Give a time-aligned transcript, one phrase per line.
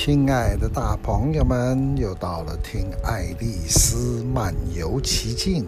[0.00, 5.66] 亲爱的大朋友们，又到了听爱丽丝漫游奇境。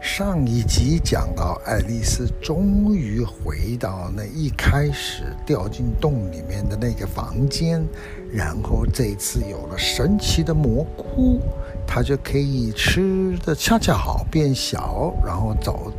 [0.00, 7.86] 上一集讲到，爱丽丝终于回到那一开始掉进洞里面的那个房间，
[8.32, 11.38] 然后这次有了神奇的蘑菇，
[11.86, 15.92] 她就可以吃的恰恰好变小，然后走，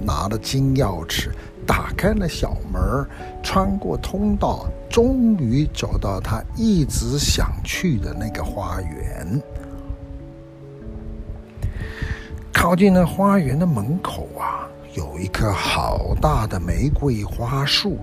[0.00, 1.28] 拿了金钥匙。
[1.66, 2.55] 打开了小
[2.86, 3.06] 门，
[3.42, 9.42] 穿过通道，终于走到他一直想去的那个花园。
[12.52, 17.98] 靠近那花园的门口啊，有一棵好大的玫瑰花树，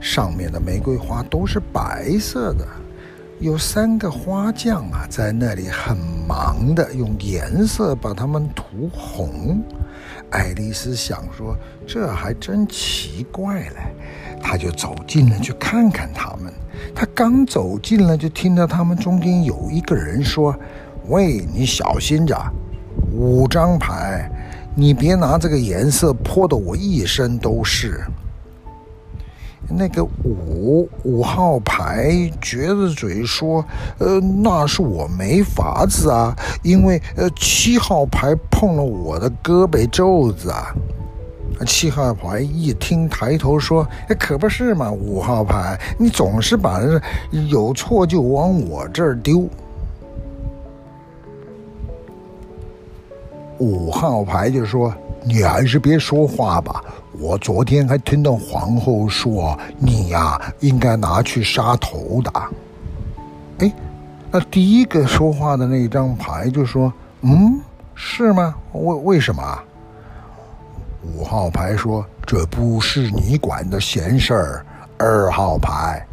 [0.00, 2.66] 上面的玫瑰花都是白色的。
[3.40, 5.96] 有三个花匠啊，在那里很
[6.28, 9.62] 忙的用颜色把它们涂红。
[10.30, 13.94] 爱丽丝想说：“这还真奇怪嘞。”
[14.44, 16.52] 他就走近了去看看他们。
[16.94, 20.54] 他刚走近了，就听到他们中间有一个人说
[21.08, 22.38] ：“喂，你小心着，
[23.10, 24.30] 五张牌，
[24.76, 28.04] 你别拿这个颜色泼得我一身都是。”
[29.66, 33.64] 那个五五号牌撅着嘴说
[33.98, 40.70] ：“呃，那是我没法子啊，因为呃七号牌碰了我的胳膊肘子啊。”
[41.66, 46.80] 七号牌一听，抬头说：“哎可不是嘛，五号牌，你总是把
[47.30, 49.48] 有错就往我这儿丢。”
[53.58, 54.92] 五号牌就说
[55.22, 56.84] ：“你还是别说话吧。”
[57.20, 62.32] 我昨天还听到皇后说，你呀应该拿去杀头的。
[63.58, 63.72] 哎，
[64.32, 66.92] 那第一个说话的那张牌就说
[67.22, 67.60] ：“嗯，
[67.94, 68.56] 是吗？
[68.72, 69.40] 为为什么？”
[71.04, 74.66] 五号牌说：“这不是你管的闲事儿。”
[74.98, 76.06] 二号牌，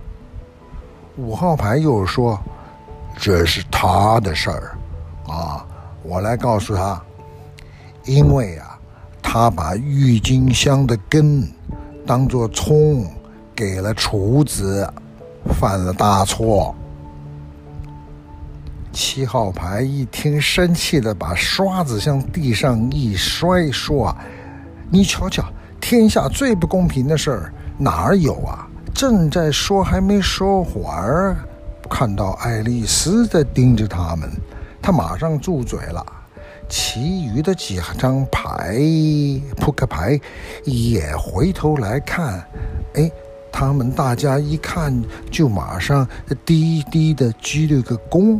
[1.17, 2.39] 五号牌又说
[3.17, 4.77] ：“这是他的事儿
[5.27, 5.65] 啊，
[6.03, 7.01] 我来告诉他，
[8.05, 8.67] 因为啊。”
[9.23, 11.47] 他把郁金香的根
[12.05, 13.05] 当做葱
[13.55, 14.85] 给了厨子，
[15.57, 16.75] 犯了大错。
[18.91, 24.13] 七号牌一听，生气的把刷子向地上一摔，说
[24.91, 25.43] ：“你瞧瞧，
[25.79, 31.37] 天下最不公平的事儿哪儿有啊？”正在说，还没说会儿，
[31.89, 34.29] 看到爱丽丝在盯着他们，
[34.81, 36.05] 他马上住嘴了。
[36.67, 38.77] 其余的几张牌，
[39.57, 40.19] 扑克牌，
[40.65, 42.45] 也回头来看，
[42.95, 43.09] 哎，
[43.51, 46.07] 他们大家一看，就马上
[46.45, 48.39] 低低的鞠了个躬。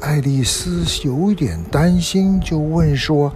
[0.00, 3.32] 爱丽丝有点担心，就问说：“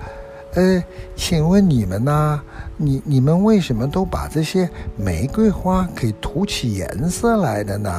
[0.54, 2.40] 哎，请问你们呢？
[2.76, 7.90] 你你们为什么都把这些玫瑰花给涂起颜色来的呢？”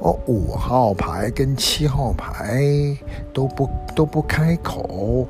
[0.00, 2.96] 哦，五号牌跟七号牌
[3.32, 5.26] 都不都不开口，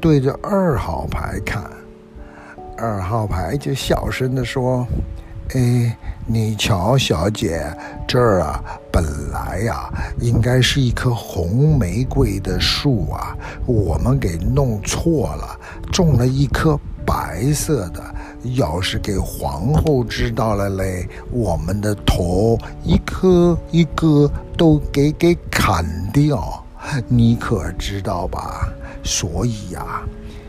[0.00, 1.70] 对着二号牌看。
[2.76, 4.86] 二号牌就小声地说
[5.52, 5.96] ：“哎，
[6.26, 7.66] 你瞧，小姐，
[8.06, 8.62] 这儿啊，
[8.92, 9.02] 本
[9.32, 9.90] 来呀，
[10.20, 15.58] 应该是一棵红玫瑰的树啊，我们给弄错了，
[15.90, 18.00] 种了一棵白色的。”
[18.54, 26.64] 要是给皇后知道了嘞，我们的头一颗一个都给给砍掉，
[27.06, 28.66] 你可知道吧？
[29.02, 30.00] 所以呀，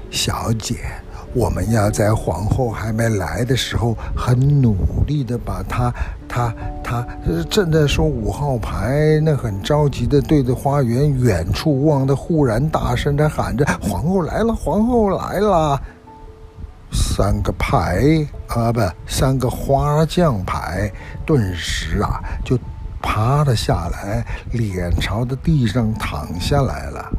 [0.10, 0.76] 小姐，
[1.34, 4.76] 我们要在皇后还没来的时候，很努
[5.06, 5.94] 力的把她，
[6.28, 6.54] 她，
[6.84, 7.06] 她
[7.50, 15.82] 正在说五号牌，那很着急的对着花园远处望的，忽然大声的喊着：“皇后来了，皇后来了！”
[16.92, 18.04] 三个牌
[18.48, 20.92] 啊，不，三个花匠牌，
[21.26, 22.60] 顿时啊就
[23.02, 27.10] 趴了下来，脸朝着地上躺下来了。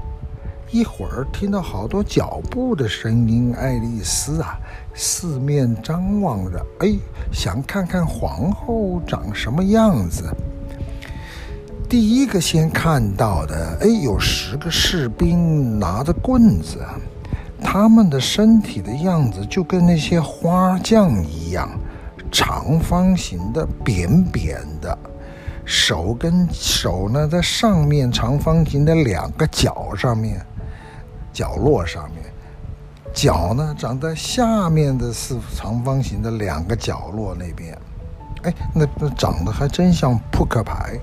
[0.73, 4.59] 一会儿听到好多脚步的声音，爱丽丝啊
[4.95, 6.97] 四面张望着，哎，
[7.31, 10.35] 想看看皇后长什么样子。
[11.91, 16.79] 第一个先看到的，哎，有十个士兵拿着棍子。
[17.63, 21.69] 他们的身体的样子就跟那些花匠一样，
[22.31, 24.99] 长方形的、扁扁的，
[25.67, 30.45] 手跟手呢在上面长方形的两个角上面，
[31.33, 32.25] 角落上面，
[33.13, 37.77] 脚呢长在下面的四长方形的两个角落那边，
[38.43, 40.99] 哎，那那长得还真像扑克牌。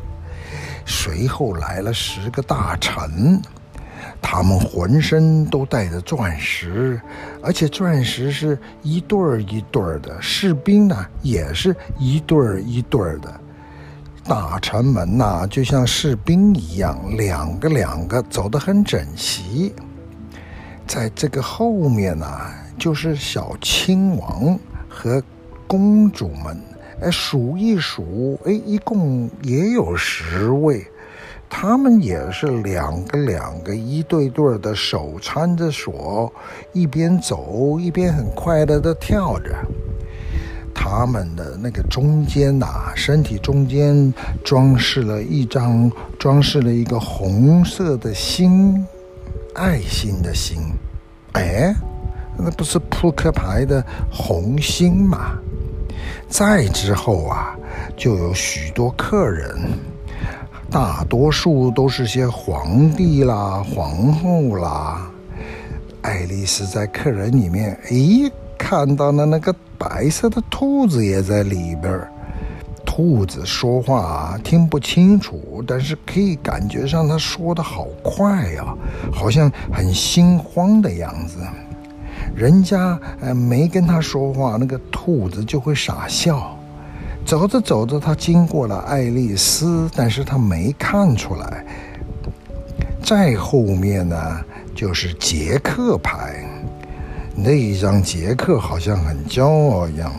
[0.85, 3.41] 随后来了十个大臣。
[4.21, 6.99] 他们浑身都带着钻石，
[7.41, 10.21] 而且钻石是一对儿一对儿的。
[10.21, 13.39] 士兵呢，也是一对儿一对儿的。
[14.25, 19.73] 大臣们呐、就像士兵一样，两个两个走得很整齐。
[20.89, 22.25] 在这个后面呢、
[22.79, 24.57] 就是小亲王
[24.89, 25.21] 和
[25.67, 26.59] 公主们。
[26.99, 30.83] 哎，数一数，哎，一共也有十位。
[31.47, 36.33] 他们也是两个两个，一对对的手搀着手，
[36.73, 39.55] 一边走一边很快乐的跳着。
[40.73, 44.11] 他们的那个中间呐、身体中间
[44.43, 48.85] 装饰了一张，装饰了一个红色的心，
[49.59, 50.57] 爱心的心。
[51.33, 51.75] 哎，
[52.37, 55.37] 那不是扑克牌的红心吗？
[56.29, 57.57] 再之后啊，
[57.97, 59.57] 就有许多客人，
[60.71, 65.11] 大多数都是些皇帝啦、皇后啦。
[66.03, 69.53] 爱丽丝在客人里面，咦，看到了那个。
[69.79, 72.11] 白色的兔子也在里边儿。
[72.99, 78.75] 兔子说话，听不清楚，但是可以感觉上他说的好快呀，
[79.09, 81.37] 好像很心慌的样子。
[82.35, 86.53] 人家呃没跟他说话，那个兔子就会傻笑。
[87.25, 91.65] 走着走着，他经过了爱丽丝，但是他没看出来。
[93.01, 94.17] 再后面呢，
[94.75, 96.43] 就是杰克牌。
[97.33, 100.11] 那一张杰克好像很骄傲一样，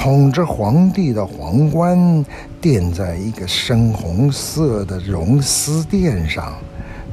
[0.00, 2.24] 捧着皇帝的皇冠
[2.60, 6.54] 垫在一个深红色的绒丝垫上，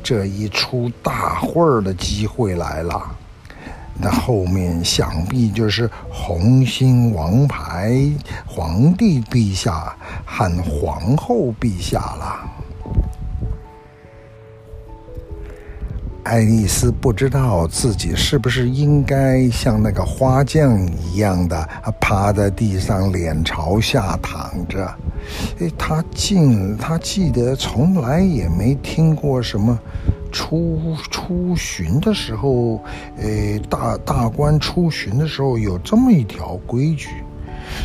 [0.04, 3.02] 这一出大会儿的机会来了。
[4.00, 8.00] 那后面想必就是红心王牌
[8.46, 12.55] 皇帝陛下和皇后陛下了。
[16.26, 21.70] 爱丽丝不知道自己是不是应该像那个花匠一样的
[22.02, 24.84] 趴在地上，脸朝下躺着。
[25.60, 29.78] 哎，她竟她记得从来也没听过什么
[30.32, 32.82] 出出巡的时候，
[33.22, 37.24] 哎，大大官出巡的时候有这么一条规矩。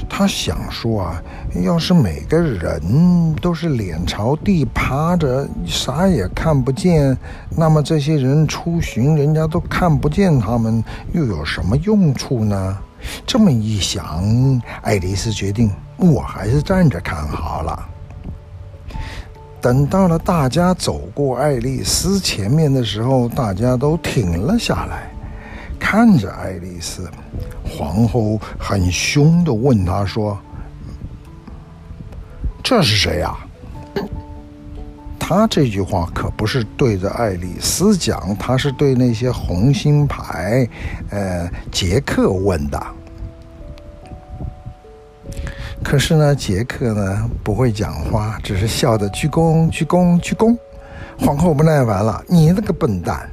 [0.08, 1.22] 他想说啊，
[1.62, 7.16] 要是每个人都是脸朝地趴着，啥也看不见，
[7.56, 10.82] 那么这些人出巡，人家都看不见他们，
[11.12, 12.78] 又有什么用处呢？
[13.26, 17.88] 这么一想，爱丽丝决定，我还是站着看好了。
[19.60, 25.09] 等到了大家走过爱丽丝前面的时候，大家都停了下来，
[25.90, 27.10] 看着爱丽丝。
[27.64, 30.38] 皇后很凶的问她说
[32.62, 33.36] ：“这是谁呀？”
[35.18, 40.64] 他这句话可不是对着爱丽丝讲，他是对那些红心牌，
[41.10, 42.80] 呃，杰克问的。
[45.82, 50.56] 可是呢，杰克呢不会讲话，只是笑着鞠躬、鞠躬、鞠躬。
[51.18, 53.28] 皇后不耐烦了：“你那个笨蛋！”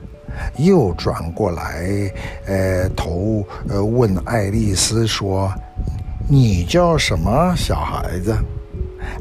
[0.57, 2.11] 又转过来，
[2.45, 5.51] 呃，头呃问爱丽丝说
[6.29, 8.35] ：“你叫什么，小孩子？”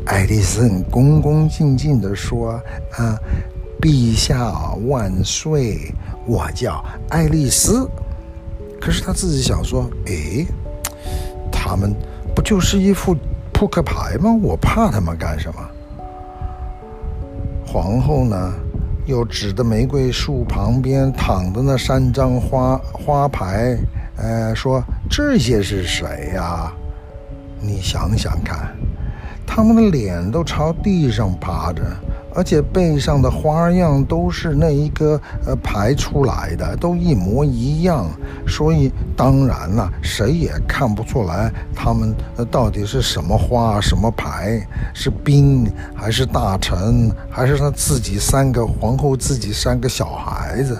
[0.06, 2.60] 爱丽丝很恭恭敬敬地说
[2.98, 3.18] ：“啊，
[3.80, 4.52] 陛下
[4.86, 5.92] 万岁！
[6.26, 7.88] 我叫爱丽丝。”
[8.80, 10.46] 可是她自己想说：“诶，
[11.52, 11.94] 他们
[12.34, 13.16] 不就是一副
[13.52, 14.36] 扑克牌吗？
[14.42, 15.60] 我怕他们干什么？”
[17.66, 18.54] 皇后呢？
[19.06, 23.78] 又指着玫瑰树旁边躺的那三张花花牌，
[24.16, 26.72] 呃，说：“这些是谁呀？
[27.60, 28.74] 你想想看，
[29.46, 31.82] 他们的脸都朝地上趴着。”
[32.36, 38.06] 而且背上的花样都是那一个呃排出来的，都一模一样，
[38.46, 42.14] 所以当然了，谁也看不出来他们
[42.50, 44.60] 到底是什么花什么牌，
[44.92, 50.76] 是兵还是大臣，还是他自己三个皇后自己三个小孩子。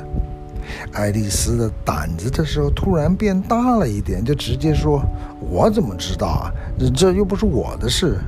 [0.93, 5.01] 爱丽丝的胆子这时候突然变大了一点，就直接说
[5.49, 6.53] ：“我怎么知道啊？
[6.95, 8.19] 这又不是我的事。”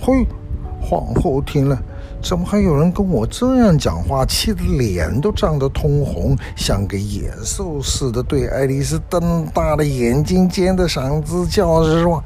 [0.00, 0.26] 嘿，
[0.80, 1.78] 皇后听了。
[2.24, 4.24] 怎么还有人跟我这样讲话？
[4.24, 12.24] 气得脸都涨得通红，像个野兽似的，对爱丽丝瞪大了眼睛，尖着嗓子叫着说：“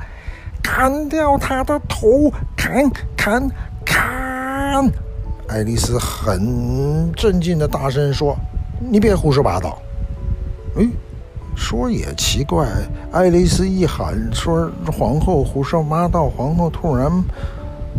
[0.62, 2.32] 砍掉他的头！
[2.56, 3.50] 砍砍
[3.84, 4.88] 砍！”
[5.50, 8.36] 爱丽丝很镇静的大声说
[8.78, 9.76] ：“你别胡说八道。”
[10.78, 10.88] 哎，
[11.56, 12.68] 说也奇怪，
[13.10, 17.10] 爱丽丝一喊说皇后胡说八道，皇后突然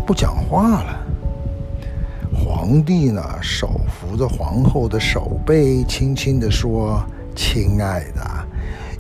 [0.07, 0.97] 不讲话了。
[2.39, 7.03] 皇帝呢，手扶着皇后的手背，轻轻地说
[7.35, 8.21] ：“亲爱的，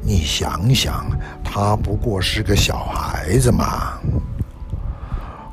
[0.01, 1.05] 你想想，
[1.43, 3.93] 他不过是个小孩子嘛。”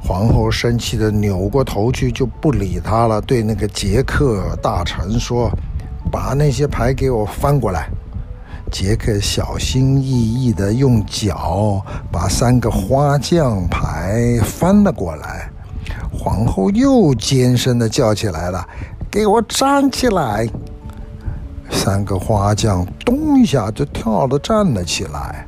[0.02, 5.50] 皇后生气的扭过头去，就不理他了，对那个杰克大臣说
[6.12, 7.88] ：“把那些牌给我翻过来。”
[8.70, 15.48] 杰克小心翼翼的用脚把三个花将牌翻了过来。
[16.26, 18.66] 皇后又尖声的叫起来了
[19.08, 20.44] ：“给我站起来！”
[21.70, 25.46] 三个花匠咚一下就跳着站了起来，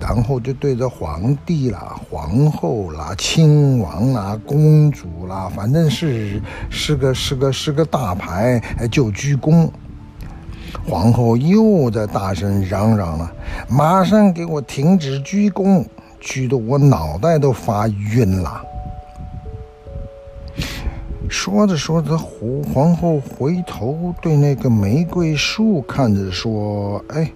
[0.00, 6.40] 然后就对着皇帝啦、皇后啦、亲王啦、公主啦，反正是
[6.70, 8.58] 是个是个是个大牌，
[8.90, 9.68] 就鞠躬。
[10.88, 13.30] 皇后又在大声嚷嚷了
[13.68, 15.84] ：“马上给我停止鞠躬，
[16.18, 18.62] 鞠得我脑袋都发晕了。”
[21.28, 27.30] 说着说着，胡皇后回头对那个玫瑰树看着说：“哎，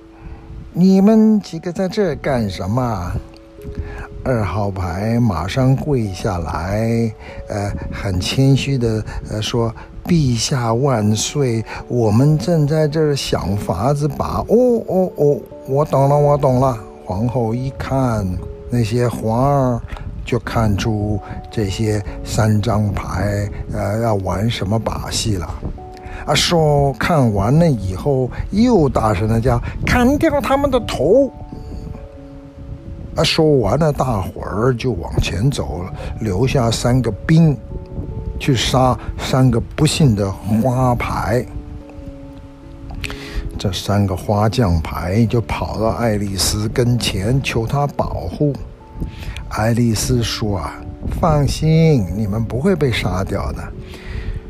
[0.72, 3.12] 你们几个在这干什么？”
[4.24, 7.12] 二号牌马上跪下来，
[7.48, 9.74] 呃，很谦虚的呃说。
[10.04, 11.62] 陛下万岁！
[11.86, 14.42] 我们正在这儿想法子把……
[14.48, 16.78] 哦哦哦，我懂了，我懂了。
[17.04, 18.26] 皇后一看
[18.70, 19.82] 那些花儿，
[20.28, 21.18] 就看出
[21.50, 25.48] 这些三张牌，呃，要玩什么把戏了。
[26.26, 31.32] 啊，说看完了以后，又大声的叫：“砍掉他们的头！”
[33.16, 37.56] 啊，说完了，大伙儿就往前走了，留下三个兵。
[38.38, 41.44] 去杀三个不幸的花牌，
[43.58, 48.54] 这三个花将牌就跑到爱丽丝跟前求她保护。
[49.50, 50.74] 爱丽丝说：“啊，
[51.20, 53.62] 放心，你们不会被杀掉的。”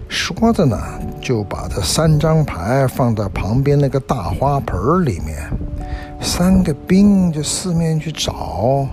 [0.08, 0.78] 说着呢，
[1.20, 5.36] 就把这三张牌放在旁边那个大花盆里面。
[6.20, 8.88] 三个兵就四面去找。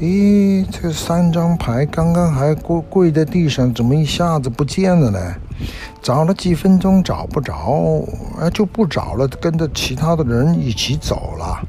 [0.00, 5.20] 咦，这三张牌刚刚还跪跪在地上，怎么一下子不见了呢？
[6.02, 8.04] 找了几分钟找不着，
[8.40, 11.60] 哎，就不找了，跟着其他的人一起走了。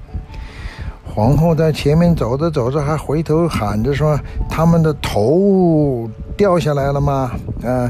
[1.16, 4.20] 皇后在前面走着走着，还回头喊着说
[4.52, 7.32] ：“他们的头掉下来了吗？”
[7.64, 7.90] 啊，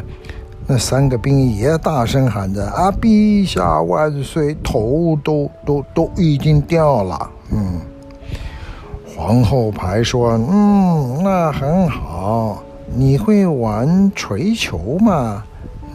[0.67, 4.55] 那三个兵也大声喊着：“啊，陛下万岁！
[4.63, 7.81] 头都都都已经掉了。”嗯。
[9.17, 12.61] 皇后牌说：“嗯，那很好。
[12.93, 15.43] 你会玩槌球吗？”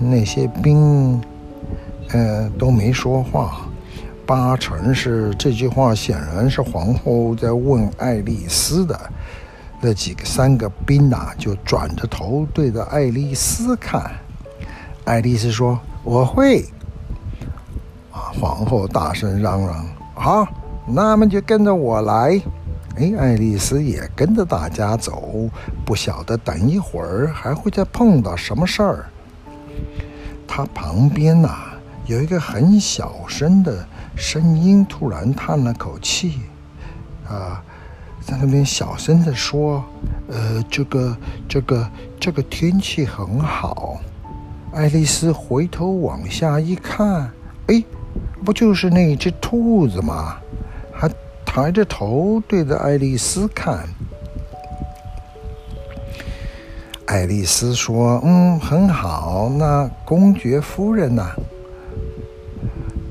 [0.02, 1.20] 那些兵，
[2.12, 3.60] 呃，都没说话。
[4.30, 8.96] 八成是这句话，显然是皇后在问爱丽丝的。
[9.80, 14.08] 那几个三个兵呐，就转着头对着爱丽丝看。
[15.02, 16.64] 爱丽丝说：“我会。”
[18.14, 18.30] 啊！
[18.40, 19.84] 皇后大声嚷嚷
[20.14, 20.46] ：“好，
[20.86, 22.40] 那么就跟着我来。”
[22.98, 25.50] 哎，爱丽丝也跟着大家走，
[25.84, 29.06] 不晓得等一会儿还会再碰到什么事儿。
[30.46, 31.50] 她旁边呐，
[32.06, 33.84] 有一个很小声的
[34.20, 36.40] 声音，突然叹了口气，
[37.26, 37.64] 啊，
[38.20, 39.82] 在那边小声的说
[40.28, 41.16] ：“呃，这个、
[41.48, 43.98] 这个、这个天气很好。”
[44.74, 47.32] 爱丽丝回头往下一看，
[47.68, 47.82] 哎，
[48.44, 50.36] 不就是那只兔子吗？
[50.92, 51.10] 还。
[51.52, 53.84] 抬着头对着爱丽丝看，
[57.06, 59.50] 爱丽丝说：“嗯，很好。
[59.58, 61.26] 那公爵夫人呢？”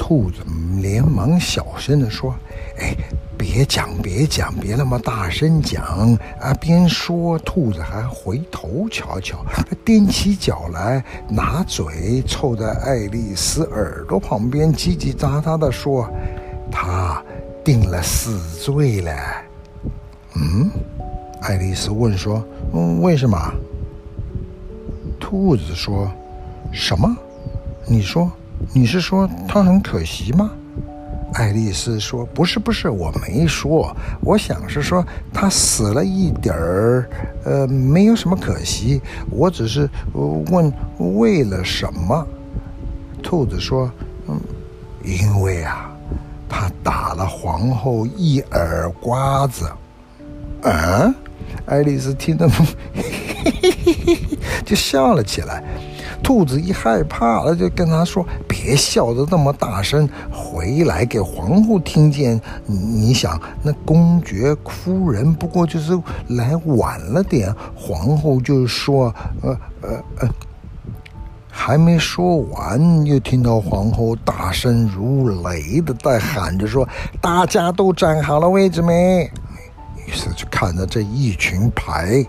[0.10, 0.42] 兔子
[0.82, 2.34] 连忙小声地说
[2.82, 2.96] ：“哎，
[3.38, 9.46] 别讲，别讲，别那么大声讲啊！”边说，兔子还回头瞧瞧，
[9.86, 16.10] 踮起脚来，拿嘴凑在爱丽丝耳朵旁边，叽叽喳喳地说
[16.74, 17.24] ：“他。”
[17.64, 19.14] 定了死罪了。
[20.34, 20.72] 嗯，
[21.42, 23.38] 爱丽丝问说：“嗯，为什么？”
[25.22, 26.12] 兔子说
[26.74, 27.16] ：“什么？
[27.86, 28.32] 你说
[28.74, 30.52] 你是说他很可惜吗？”
[31.36, 33.96] 爱丽丝说：“不是，不是，我没说。
[34.22, 37.08] 我想是说他死了一点儿，
[37.46, 39.00] 呃，没有什么可惜。
[39.30, 40.74] 我只是问
[41.22, 42.28] 为了什么。”
[43.22, 43.92] 兔子说
[44.28, 44.40] ：“嗯，
[45.04, 45.86] 因为啊。”
[46.52, 49.70] 他打了皇后一耳刮子，
[50.64, 51.14] 啊！
[51.68, 52.50] 爱丽丝听得
[54.66, 55.64] 就笑了起来。
[56.24, 58.26] 兔子一害怕了，就跟他说
[58.62, 62.40] ：“别笑得那么大声，回来给皇后听见。
[62.66, 65.98] 你想，那公爵夫人不过就是
[66.28, 69.90] 来晚了点。”皇后就说：“呃呃
[70.20, 70.30] 呃。”
[71.52, 76.88] 还没说完，又听到皇后大声如雷的在喊着说
[77.20, 79.24] ：“大家都站好了位置没？”
[80.06, 82.26] 于是就看着这一群牌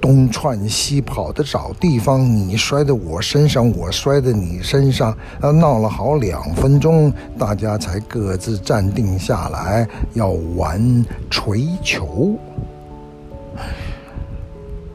[0.00, 12.34] 东窜西跑的找地方，你摔在我身上，我摔在你身上，啊，闹了好两分钟，大家才各自站定下来，要玩槌球。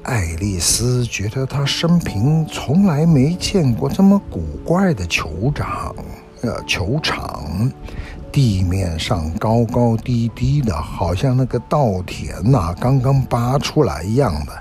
[0.04, 5.96] 爱丽丝觉得她生平从来没见过这么古怪的球场，
[6.42, 7.72] 呃，球场。
[8.32, 14.52] 地面上高高低低的，好像那个稻田呐、刚刚拔出来一样的。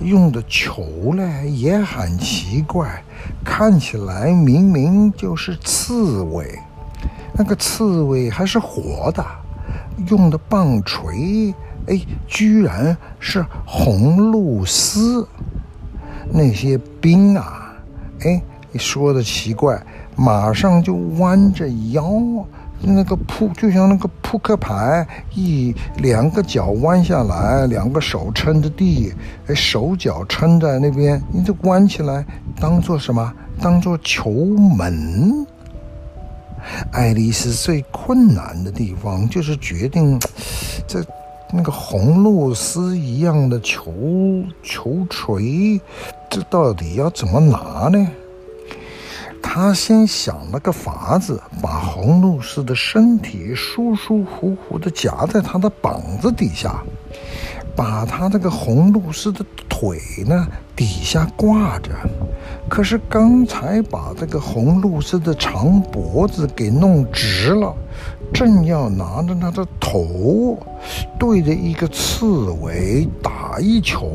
[0.00, 3.02] 用的球呢也很奇怪，
[3.44, 6.58] 看起来明明就是刺猬，
[7.34, 9.24] 那个刺猬还是活的。
[10.08, 11.54] 用的棒槌，
[11.86, 15.28] 哎，居然是红露丝。
[16.30, 17.74] 那些兵啊，
[18.20, 19.80] 哎，你说的奇怪，
[20.16, 22.02] 马上就弯着腰。
[22.84, 29.12] 那个扑就像那个扑克牌，一两个脚弯下来，两个手撑着地，
[29.46, 32.24] 哎，手脚撑在那边，你就弯起来，
[32.60, 33.32] 当做什么？
[33.60, 34.30] 当做球
[34.76, 35.46] 门。
[36.92, 40.18] 爱丽丝最困难的地方就是决定，
[40.86, 41.04] 这
[41.52, 43.92] 那个红露丝一样的球
[44.62, 45.80] 球锤，
[46.30, 48.08] 这到底要怎么拿呢？
[49.42, 56.82] 他先想了个法子，把红露丝的身体舒舒服服地夹在他的膀子底下，
[57.76, 61.90] 把他这个红露丝的腿呢底下挂着。
[62.68, 67.74] 可是刚才把这个红露丝的长脖子给弄直了，
[68.32, 70.56] 正要拿着他的头
[71.18, 74.10] 对着一个刺猬打一球。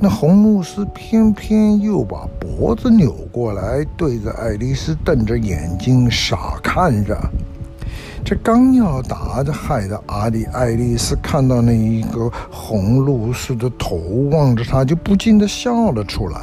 [0.00, 7.18] 那红露丝偏偏又把脖子扭过来，对着爱丽丝瞪着眼睛傻看着。
[8.24, 13.96] 这刚要打，就害得阿里爱丽丝看到那一个红露丝的头
[14.30, 16.38] 望着她，就不禁地笑了出来。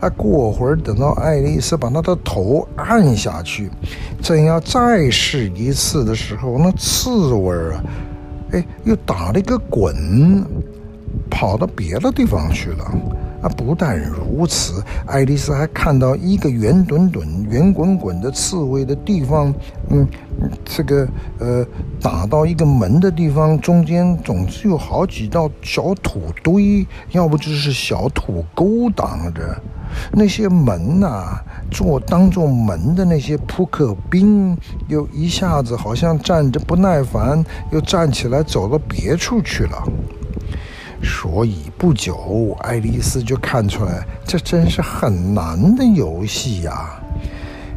[0.00, 3.70] 啊，过会儿等到爱丽丝把他的头按下去，
[4.22, 7.84] 正要再试一次的时候，那刺猬啊，
[8.52, 10.42] 哎，又打了一个滚。
[11.44, 12.84] 跑到别的地方去了
[13.42, 13.48] 啊！
[13.54, 19.52] 不但如此，爱丽丝还看到一个圆墩墩、圆滚滚的刺猬的地方，
[19.90, 20.08] 嗯，
[20.64, 21.06] 这个
[21.38, 21.62] 呃，
[22.00, 29.54] 打到一个门的地方，中间总是有好几道小土堆，要不就是小土沟挡着。
[30.12, 31.38] 那些门呐、
[31.70, 34.56] 做当做门的那些扑克兵，
[34.88, 39.84] 又一下子好像站着不耐烦，又站起来走到别处去了。
[41.04, 46.98] 所以不久，爱丽丝就看出来，这真是很难的游戏呀！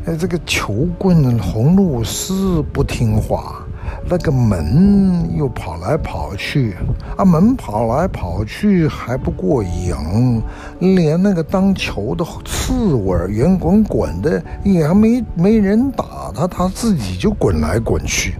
[0.06, 3.62] 呃，这个球棍红露丝不听话，
[4.10, 6.74] 那个门又跑来跑去，
[7.18, 10.42] 啊，门跑来跑去还不过瘾，
[10.80, 18.36] 连那个当球的刺猬圆滚滚的也还没没人打他，他自己就滚来滚去。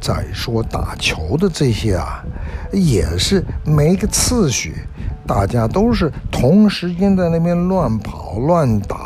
[0.00, 2.24] 再说打球的这些啊，
[2.72, 4.74] 也是没个次序，
[5.26, 8.96] 大家都是同时间在那边乱跑乱打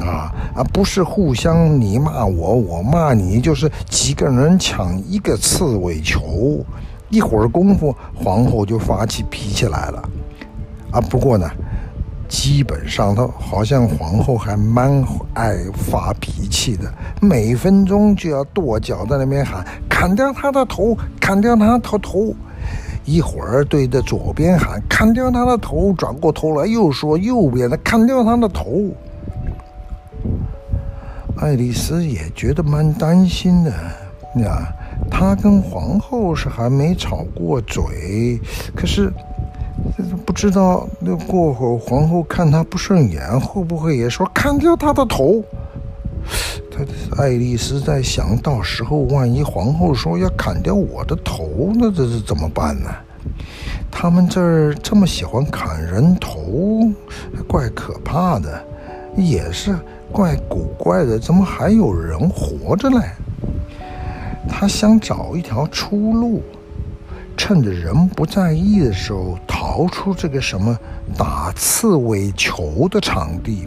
[0.00, 6.64] 啊啊，不是互相你骂我，我骂你，就是几个人抢一个刺猬球，
[7.10, 10.02] 一会儿功夫，皇后就发起脾气来了
[10.90, 11.00] 啊。
[11.00, 11.50] 不过呢。
[12.32, 16.90] 基本上，他好像皇后还蛮爱发脾气的，
[17.20, 22.34] 每分钟就要跺脚在那边喊：“砍掉他的头，砍掉他的头。”
[23.04, 28.88] 一会儿对着左边喊：“砍掉他的头。”转过头来又说：“右边的，砍掉他的头。”
[31.36, 33.70] 爱丽丝也觉得蛮担心的
[34.36, 34.72] 呀，
[35.10, 38.40] 她跟皇后是还没吵过嘴，
[38.74, 39.12] 可是。
[40.24, 45.42] 不知道那过会儿皇后看他不顺眼，会不会也说砍掉他的头？
[46.70, 52.88] 他爱丽丝在想到时候万一皇后说要砍掉我的头，那这是怎么办呢？
[53.90, 56.90] 他们这儿这么喜欢砍人头，
[57.46, 58.64] 怪可怕的，
[59.16, 59.76] 也是
[60.10, 63.02] 怪古怪的，怎么还有人活着嘞？
[64.48, 66.42] 他想找一条出路。
[67.44, 70.78] 趁着人不在意的时候，逃出这个什么
[71.18, 73.66] 打刺猬球的场地。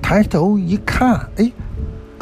[0.00, 1.50] 抬头一看，哎，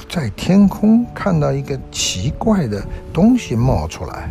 [0.08, 4.30] 在天空看到一个奇怪的东西冒出来。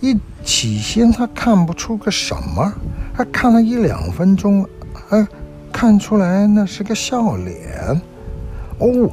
[0.00, 2.72] 一起先他看不出个什么，
[3.14, 4.68] 他看了一两分钟，
[5.10, 5.24] 哎，
[5.72, 8.00] 看出来那是个笑脸。
[8.78, 9.12] 哦，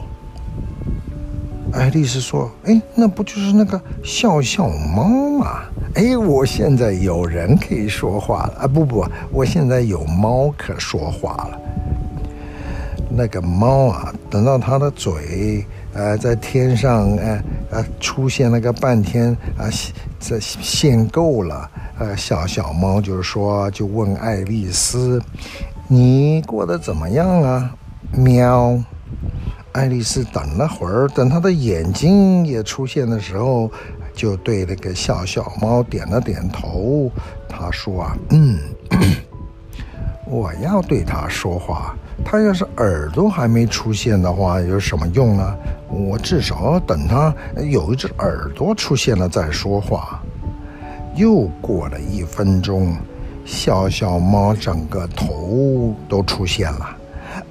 [1.74, 5.08] 爱丽丝说：“哎，那不就是那个笑笑猫
[5.40, 5.64] 吗？
[5.96, 8.68] 哎，我现在有人可以说话了啊！
[8.68, 11.60] 不不，我现在有猫可说话了。
[13.10, 19.66] 那个猫啊，等到它的嘴呃在天上呃呃出现了个半天啊，
[20.20, 21.70] 这限购了。
[21.98, 25.20] 呃，笑笑猫就是说，就问爱丽丝
[25.90, 27.76] ：‘你过得怎么样啊？’
[28.16, 28.80] 喵。”
[29.74, 33.70] 爱丽丝等了会儿，等她的眼睛也出现的时候，
[34.14, 37.12] 就对那个笑笑猫点了点头。
[37.50, 38.60] 她说：“啊，嗯，
[40.26, 41.96] 我要对它说话。
[42.24, 45.56] 它要是耳朵还没出现的话，有什么用呢？
[45.90, 50.22] 我至少要等它有一只耳朵出现了再说话。”
[51.16, 52.96] 又过了一分钟，
[53.46, 56.98] 笑笑猫整个头都出现了。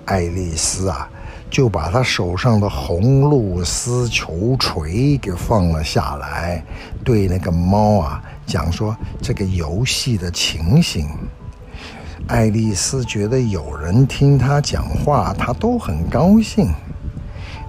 [0.04, 1.08] 爱丽丝啊！
[1.53, 6.65] 就把他手上的红露丝球锤给放了下来，
[7.05, 11.07] 对那个猫啊讲说这个游戏的情形。
[12.27, 16.73] 爱丽丝觉得有人听她讲话，她都很高兴。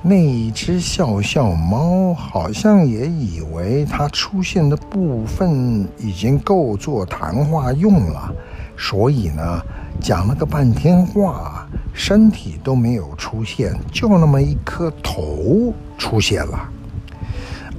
[0.02, 8.34] 那一只笑笑猫好像也以为它出现的部分已经够做谈话用了，
[8.78, 9.62] 所以呢，
[10.00, 11.68] 讲了个半天话。
[11.96, 16.68] 身体都没有出现，就那么一颗头出现了。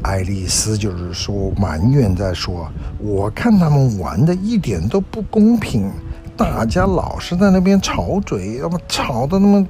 [0.02, 2.68] 爱丽丝就是说埋怨在说
[3.02, 5.90] ：“我看他们玩的一点都不公平，
[6.36, 9.66] 大家老是在那边吵嘴，要么吵得那么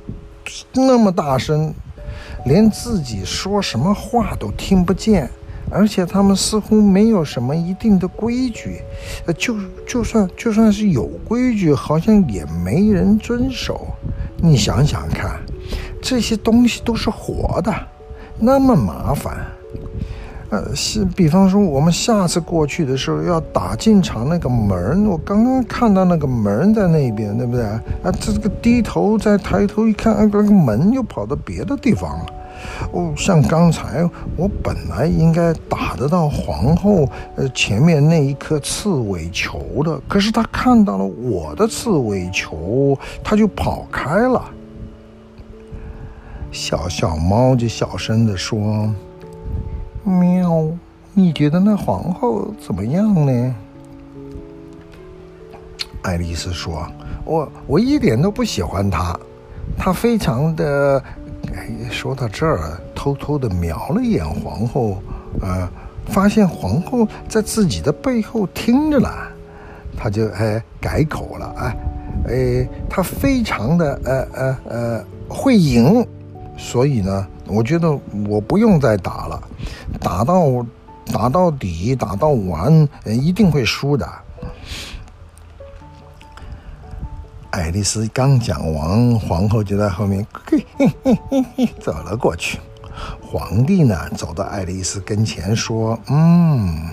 [0.75, 1.73] 那么大声，
[2.45, 5.31] 连自己说什么话都听不见。”
[5.75, 8.81] 而且他们似乎没有什么一定的规矩，
[9.27, 13.89] 呃，就就算就算是有规矩，好像也没人遵守。
[14.37, 15.41] 你想想看，
[16.01, 17.75] 这些东西都是活的，
[18.39, 19.39] 那么麻烦。
[20.51, 27.65] 呃，是比方说，我们下次过去的时候要打进场那个门，我刚刚看到那个门在那边，对不对？
[27.65, 32.27] 啊，这个低头再抬头一看，那个门又跑到别的地方了。
[32.93, 44.43] 哦，像刚才我本来应该打得到皇后呃前面那一颗刺猬球的，可是他看到了我的刺猬球，他就跑开了。
[46.53, 48.89] 小小猫就小声地说
[50.05, 50.65] ：“喵，
[51.13, 53.55] 你觉得那皇后怎么样呢？”
[56.03, 56.87] 爱丽丝说
[57.25, 59.19] ：“我我一点都不喜欢她，
[59.77, 61.03] 她非常的……”
[61.57, 64.99] 哎，说到这儿，偷偷的瞄了一眼皇后，
[65.41, 65.69] 呃，
[66.07, 69.09] 发现皇后在自己的背后听着呢，
[69.97, 71.77] 他就哎改口了，哎，
[72.29, 76.07] 哎，他非常的呃呃呃会赢，
[76.57, 79.43] 所以呢，我觉得我不用再打了，
[80.01, 80.67] 打到
[81.13, 84.09] 打到底，打到完，一定会输的。
[87.55, 92.59] 爱丽丝刚讲完，皇后就在后面嘿嘿嘿嘿嘿走了过去。
[93.23, 96.89] 皇帝呢，走到爱丽丝跟前说：“嗯，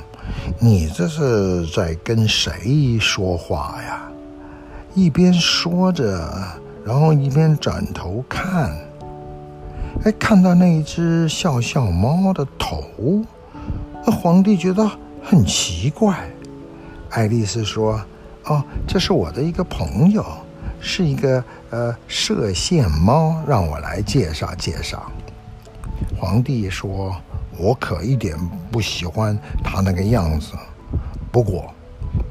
[0.60, 4.04] 你这是在跟谁说话呀？”
[4.94, 6.32] 一边说着，
[6.86, 8.72] 然后一边转头看，
[10.04, 12.84] 哎，看到那一只笑笑猫的头，
[14.06, 14.88] 那皇帝觉得
[15.24, 16.20] 很奇怪。
[17.10, 18.00] 爱丽丝说
[18.46, 20.24] ：“哦，这是我的一个朋友。”
[20.82, 25.10] 是一个呃射线猫，让我来介绍介绍。
[26.20, 27.16] 皇帝说
[27.58, 28.36] ：“我可一点
[28.72, 30.54] 不喜欢他那个样子，
[31.32, 31.72] 不过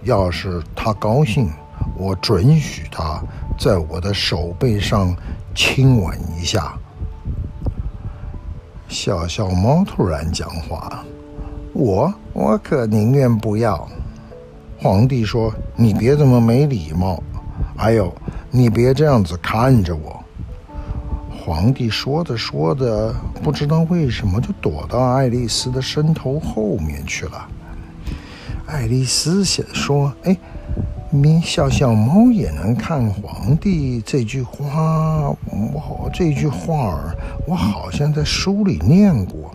[0.03, 1.49] 要是他高兴，
[1.97, 3.23] 我准许他
[3.59, 5.15] 在我的手背上
[5.55, 6.75] 亲吻一下。”
[8.89, 11.05] 小小猫突然讲话
[11.73, 13.89] ：“我我可宁愿不要。”
[14.83, 17.23] 皇帝说：“你别这么没礼貌。”
[17.81, 18.15] 还有。
[18.51, 20.23] 你别这样子看着我。
[21.31, 27.49] 皇帝说着说着，不知道为什么就躲到爱丽丝的身头后面去了。
[28.67, 30.37] 爱丽丝想说：“哎，
[31.11, 35.35] 你笑笑猫也能看皇帝这句话，
[35.73, 37.17] 我这句话儿
[37.47, 39.51] 我好像在书里念过，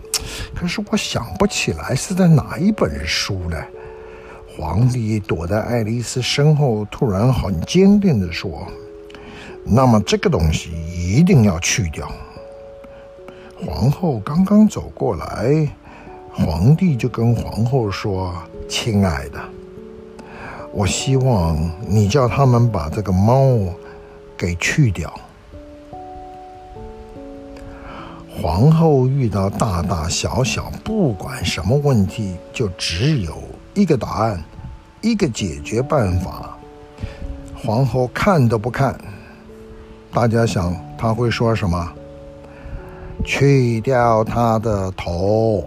[0.52, 3.56] 可是我想不起来是在哪一本书呢。”
[4.56, 8.66] 皇帝躲在爱丽丝身后，突然很坚定地说。
[9.62, 12.10] 那么这个东西一定要去掉。
[13.60, 15.68] 皇后刚刚走过来，
[16.32, 18.32] 皇帝就跟皇后说
[18.66, 19.38] ：“亲爱的，
[20.72, 23.58] 我希望你叫他们把这个猫
[24.38, 25.12] 给去掉。”
[28.40, 33.34] 皇后遇到大大小小不管什么问题，就只有
[33.76, 34.42] 一个答案，
[35.02, 36.56] 一个解决办法。
[37.54, 38.98] 皇后看都不看，
[40.10, 41.92] 大家想她会说什么？
[43.22, 45.62] 去掉他的头，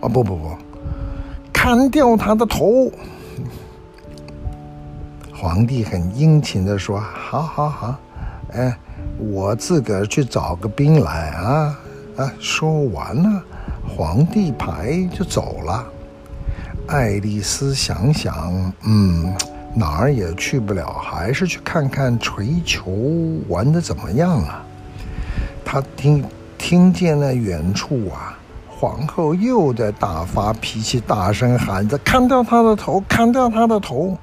[0.00, 0.56] 啊不不不，
[1.52, 2.90] 砍掉他的头。
[5.32, 7.96] 皇帝很殷勤地说：“好好好，
[8.54, 8.76] 哎，
[9.18, 11.78] 我自个儿去找个兵来啊
[12.16, 13.42] 啊！”说完了，
[13.86, 15.86] 皇帝牌就走了。
[16.86, 19.34] 爱丽丝想想，嗯，
[19.74, 22.90] 哪儿也去不了，还是去看看锤球
[23.48, 24.64] 玩得怎么样啊？
[25.64, 26.24] 他听。
[26.58, 33.02] 听见了远处啊，皇后又在大发脾气，大声喊着：“砍掉他的头！
[33.08, 34.16] 砍掉他的头！”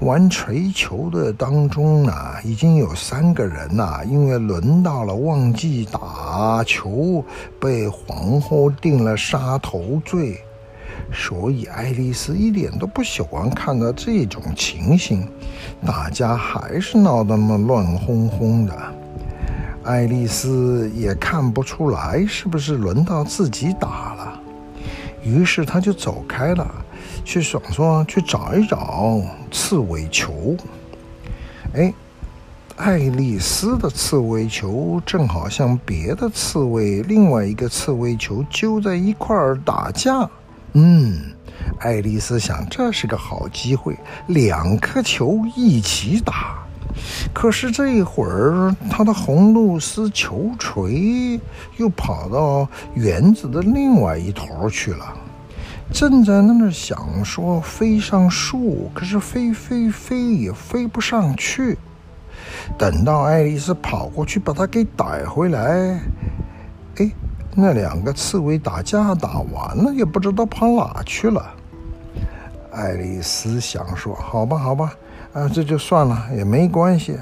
[0.00, 7.24] 玩锤球的当中啊，已经有三个人呐、因为轮到了忘记打球，
[7.58, 10.38] 被皇后定了杀头罪。
[11.12, 15.28] 所以爱丽丝一点都不喜欢看到这种情形，
[15.86, 18.74] 大家还是闹得那么乱哄哄的。
[19.84, 24.40] 爱丽丝也看不出来是不是轮到自己打了，
[25.22, 26.68] 于是她就走开了，
[27.24, 29.20] 去想说去找一找
[29.52, 30.56] 刺猬球。
[31.74, 31.94] 哎，
[32.76, 40.28] 爱丽丝的刺猬球正好像别的刺猬另外一个刺猬球揪在一块儿打架。
[40.78, 41.32] 嗯，
[41.78, 46.58] 爱丽丝想这是个好机会，两颗球一起打。
[47.32, 51.40] 可是这一会儿，他的红露丝球锤
[51.78, 55.16] 又跑到园子的另外一头去了，
[55.90, 61.78] 正在那儿想说飞上树，可是飞飞飞也飞不上去。
[62.76, 65.98] 等到爱丽丝跑过去把它给逮回来，
[66.96, 67.10] 哎，
[67.58, 71.42] 那两个刺猬打架打完了，也不知道跑哪去了。
[72.70, 74.92] 爱丽丝想说：“好吧，好吧。”
[75.32, 77.16] 啊，这就算了，也没关系，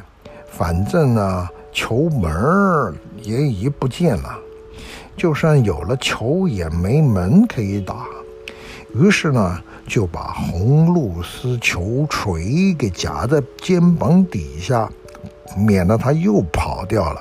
[0.50, 2.92] 反正呢，球门
[3.22, 4.36] 也已不见了，
[5.16, 8.04] 就算有了球，也没门可以打。
[8.94, 14.88] 于是呢，就把红露丝球锤给夹在肩膀底下，
[15.56, 17.20] 免得它又跑掉了。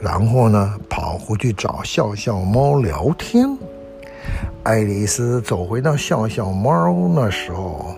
[0.00, 3.56] 然后呢，跑回去找笑笑猫聊天。
[4.62, 7.94] 爱丽丝走回到笑笑猫那时候。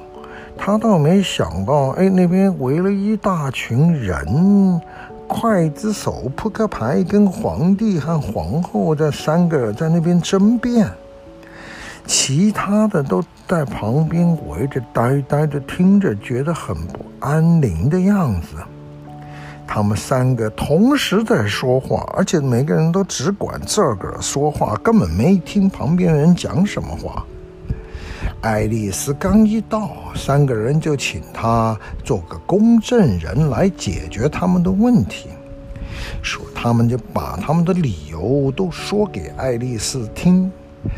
[0.58, 4.80] 她倒没想到，哎，那边围了一大群人，
[5.28, 10.88] 刽子手、扑克牌跟皇帝和皇后这三个在那边争辩，
[12.06, 18.56] 其他的都在旁边围着呆呆的听着，觉得很不安宁的样子。
[19.66, 27.24] 他们三个同时在说话，而且每个人都只管自个儿说话，根本没听旁边人讲什么话。
[28.40, 35.28] 爱丽丝刚一到，三个人就请她做个公证人来解决他们的问题，
[36.22, 40.50] 说他们就把他们的理由都说给爱丽丝听。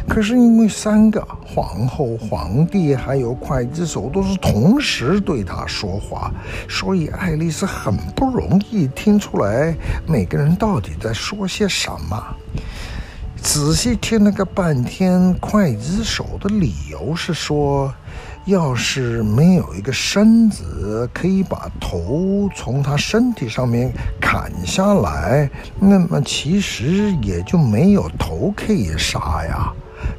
[0.08, 6.30] 可是因为三个皇后、皇帝还有刽子手都是同时对他说话，
[6.68, 9.74] 所以爱丽丝很不容易听出来
[10.06, 12.36] 每个人到底在说些什么。
[13.40, 17.92] 仔细听了个半天，刽子手的理由是说，
[18.48, 29.70] 要是没有一个身子可以把头从他身体上面砍下来，那么其实也就没有头可以杀呀。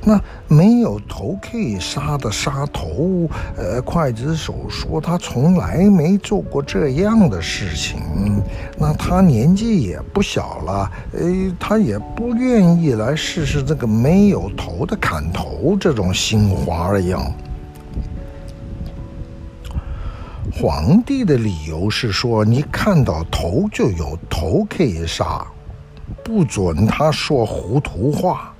[0.03, 7.99] 那没有头可以杀的杀头，呃，刽子手说他从来没做过这样的事情。
[8.77, 11.19] 那他年纪也不小了，呃，
[11.59, 17.33] 他也不愿意来试试这个没有头的砍头这种新花样。
[20.61, 25.47] 皇帝的理由是说，你看到头就有头可以杀，
[26.21, 28.53] 不准他说糊涂话。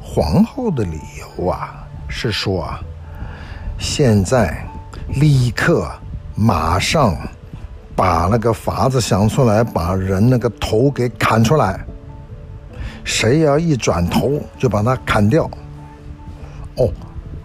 [0.00, 2.80] 皇后的理由啊，是说啊，
[3.76, 4.64] 现在
[5.08, 5.90] 立刻
[6.36, 7.16] 马上
[7.96, 11.84] 把那个法子想出来，把人那个头给砍出来。
[13.02, 15.50] 谁要一转头，就把他砍掉。
[16.76, 16.88] 哦，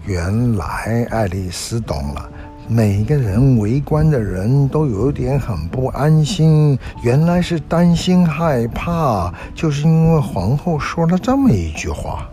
[0.08, 2.30] 原来爱丽丝懂了。
[2.66, 12.26] 每个人围观的人都有点很不安心，原来是担心害怕，就是因为皇后说了这么一句话。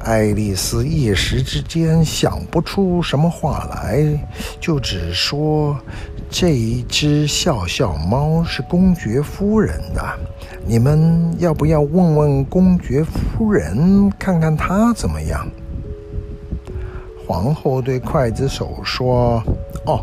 [0.00, 4.06] 爱丽丝一时之间想不出什么话来，
[4.60, 5.74] 就只说
[6.28, 10.02] ：“这一只笑笑猫是公爵夫人的，
[10.66, 15.46] 你们要不要问问公爵夫人，看看她怎么样？”
[17.26, 19.42] 皇后对刽子手说
[19.84, 20.00] ：“哦，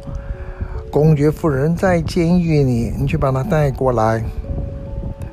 [0.91, 4.21] 公爵夫人在监狱里，你去把她带过来。”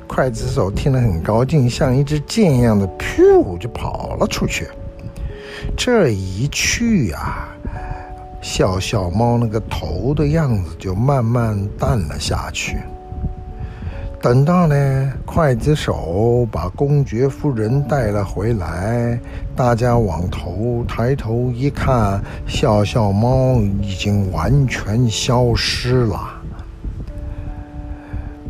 [0.07, 4.67] 刽子手听了很高兴，像一支箭一样的，噗就跑了出去。
[5.77, 7.55] 这一去啊，
[8.41, 12.77] 笑笑猫那个头的样子就慢慢淡了下去。
[14.21, 19.19] 等到呢，刽子手把公爵夫人带了回来，
[19.55, 26.19] 大家往头抬头一看，笑笑猫已经完全消失了。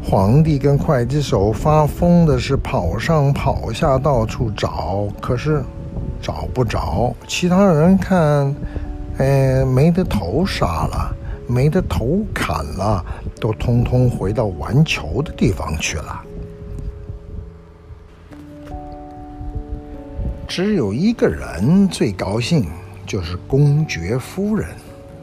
[0.04, 5.64] 皇帝跟刽子手发疯的是跑上跑下，到处找，可是
[6.22, 7.16] 找不着。
[7.26, 8.54] 其他人看，
[9.20, 11.16] 哎，没得头杀了，
[11.48, 13.06] 没得头砍了，
[13.42, 16.24] 都通通回到玩球的地方去了。
[20.48, 22.66] 只有一个人最高兴，
[23.06, 24.70] 就是公爵夫人。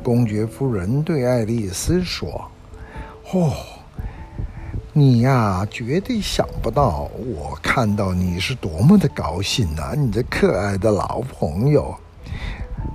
[0.03, 2.51] 公爵夫人对爱丽丝说
[3.33, 3.53] ：“哦。”
[4.95, 9.95] 你呀，绝对想不到，我看到你是多么的高兴呐！
[9.95, 11.95] 你这可爱的老朋友，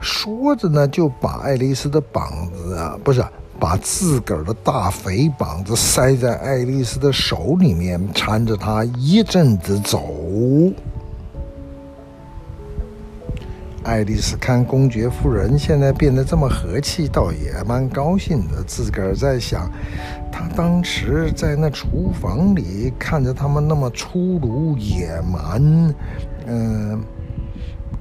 [0.01, 3.23] 说着呢，就把爱丽丝的膀子啊，不是，
[3.63, 10.03] 把自个儿的大肥膀子塞在爱丽丝的手里面，缠着她一阵子走。
[13.85, 18.61] 爱丽丝看公爵夫人现在变得这么和气，倒也蛮高兴的。
[18.67, 19.71] 自个儿在想，
[20.29, 25.95] 她当时在那厨房里看着他们那么粗鲁野蛮，
[26.47, 27.01] 嗯、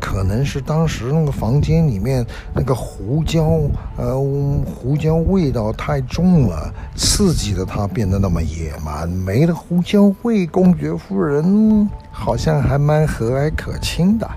[0.05, 3.61] 可能是当时那个房间里面那个胡椒，
[3.97, 9.09] 呃，胡椒味道太重了，刺激的他变得那么野蛮。
[9.09, 14.29] 没了胡椒味，公爵夫人好像还蛮和蔼可亲的。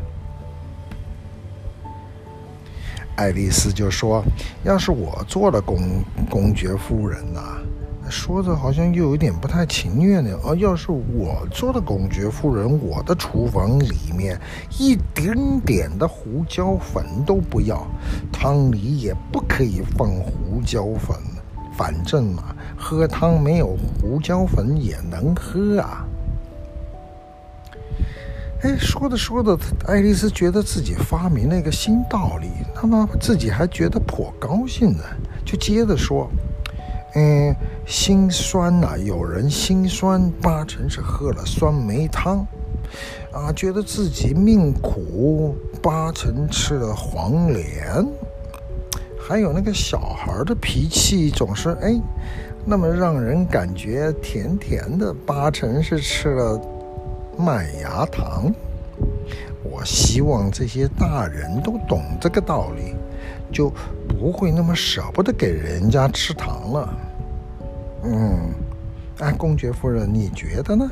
[3.15, 4.23] 爱丽丝就说
[4.63, 5.79] ：“要是我做了公
[6.29, 7.57] 公爵夫人呐、啊，
[8.09, 10.29] 说着好像又有点不太情愿呢。
[10.43, 14.39] 而要是我做的公爵夫人，我的厨房里面
[14.79, 17.85] 一点点的胡椒粉都不要，
[18.31, 21.17] 汤里也不可以放胡椒粉。
[21.77, 26.05] 反正嘛，喝汤没有胡椒粉也能喝啊。”
[28.63, 35.03] 哎，说着说着，爱丽丝觉得自己发明了一个新道理，那么自己还觉得颇高兴呢，
[35.43, 36.31] 就接着说
[37.17, 42.45] ：“嗯，心酸呐、有人心酸，八成是喝了酸梅汤；
[43.31, 48.05] 啊，觉得自己命苦，八成吃了黄连；
[49.17, 51.97] 还有那个小孩的脾气总是哎，
[52.65, 56.61] 那么让人感觉甜甜的，八成是吃了。”
[57.39, 58.53] 麦芽糖，
[59.63, 62.93] 我希望这些大人都懂这个道理，
[63.51, 63.69] 就
[64.07, 66.97] 不会那么舍不得给人家吃糖了。
[68.05, 68.53] 嗯，
[69.19, 70.89] 哎，公爵夫人，你觉得呢？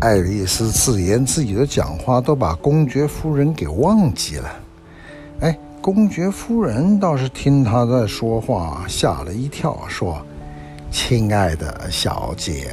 [0.00, 4.52] 爱丽丝自言自语的讲话都把公爵夫人给忘记了。
[5.40, 10.20] 哎，公爵夫人倒是听她在说话，吓了一跳，说。
[10.88, 12.70] 亲爱的小姐，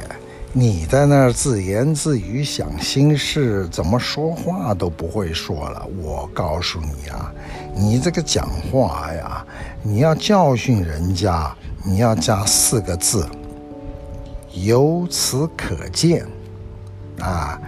[0.56, 5.84] 你在那儿自言自语想心事，怎么说话都不会说了。
[6.00, 7.34] 我告诉你啊，
[7.74, 9.44] 你这个讲话呀，
[9.82, 13.28] 你要教训人家，你要加四个字，
[14.52, 16.24] 由此可见。
[17.18, 17.60] 啊，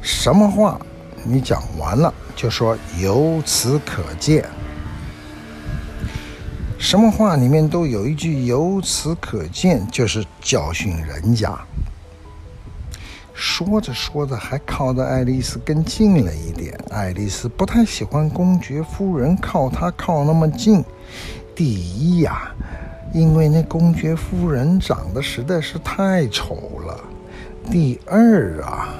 [0.00, 0.80] 什么话
[1.24, 4.44] 你讲完了就说由此可见。
[6.78, 11.52] 什么话里面都有一句“由此可见”，就是教训人家。
[13.42, 16.78] 说着说着，还靠着爱丽丝更近了一点。
[16.90, 20.84] 爱丽丝不太喜欢公爵夫人靠她靠那么近。
[21.52, 22.54] 第一呀，
[23.12, 26.54] 因为那公爵夫人长得实在是太丑
[26.86, 26.96] 了；
[27.68, 28.94] 第二啊，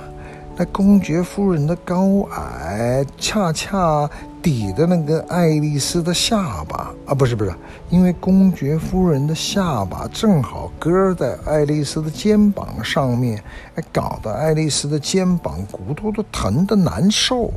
[0.57, 4.09] 那公爵夫人的高矮恰恰。
[4.43, 7.55] 抵的那个爱丽丝的下巴啊，不是不是，
[7.91, 13.41] 因为公爵夫人的下巴正好搁在爱丽丝的肩膀上面，
[13.77, 17.53] 哎，搞得爱丽丝的肩膀骨头都疼得难受。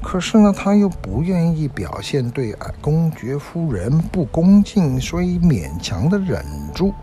[0.00, 6.94] 可是呢，她又不愿意表现对公爵夫人不恭敬，所以勉强的忍住。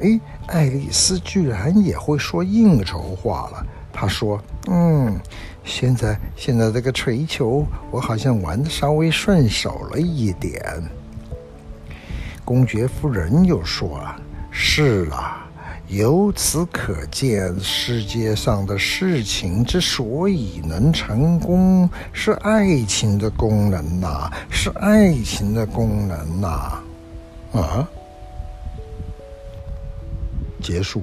[0.00, 3.66] 哎，爱丽丝居然也会说应酬话了。
[3.94, 4.38] 他说
[4.68, 5.18] ：“嗯，
[5.64, 10.60] 现在现在这个锤球，我好像玩的稍微顺手了一点。”
[12.44, 14.04] 公爵夫人又说
[14.50, 15.40] ：“是啊。”
[15.88, 26.82] 由此可见，世界上的事情之所以能成功，是爱情的功能呐，是爱情的功能呐，
[27.52, 27.86] 啊，
[30.62, 31.02] 结束。